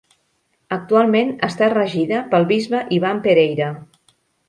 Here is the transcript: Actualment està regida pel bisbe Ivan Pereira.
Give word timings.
Actualment 0.77 1.29
està 1.49 1.69
regida 1.75 2.25
pel 2.35 2.51
bisbe 2.55 2.83
Ivan 3.01 3.25
Pereira. 3.29 3.73